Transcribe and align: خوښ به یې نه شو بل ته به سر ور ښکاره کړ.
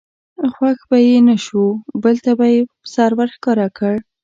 خوښ 0.53 0.79
به 0.89 0.97
یې 1.07 1.17
نه 1.27 1.35
شو 1.45 1.63
بل 2.03 2.15
ته 2.23 2.31
به 2.39 2.45
سر 2.93 3.11
ور 3.17 3.29
ښکاره 3.35 3.67
کړ. 3.77 3.95